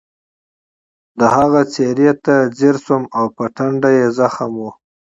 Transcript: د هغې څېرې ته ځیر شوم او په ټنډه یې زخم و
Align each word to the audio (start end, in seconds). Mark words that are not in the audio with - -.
د 1.19 1.21
هغې 1.35 1.63
څېرې 1.73 2.11
ته 2.25 2.35
ځیر 2.57 2.75
شوم 2.85 3.03
او 3.17 3.25
په 3.35 3.43
ټنډه 3.55 3.89
یې 3.97 4.07
زخم 4.19 4.51
و 4.61 4.63